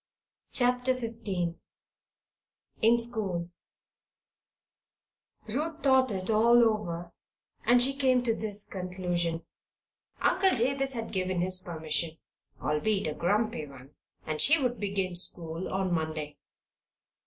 CHAPTER 0.51 0.97
XV 0.97 1.53
IN 2.81 2.97
SCHOOL 2.97 3.51
Ruth 5.47 5.83
thought 5.83 6.09
it 6.09 6.31
all 6.31 6.63
over, 6.63 7.13
and 7.67 7.79
she 7.79 7.95
came 7.95 8.23
to 8.23 8.33
this 8.33 8.65
conclusion: 8.65 9.45
Uncle 10.19 10.57
Jabez 10.57 10.93
had 10.93 11.11
given 11.11 11.41
his 11.41 11.59
permission 11.59 12.17
albeit 12.59 13.05
a 13.05 13.13
grumpy 13.13 13.67
one 13.67 13.93
and 14.25 14.41
she 14.41 14.59
would 14.59 14.79
begin 14.79 15.15
school 15.15 15.69
on 15.71 15.93
Monday. 15.93 16.39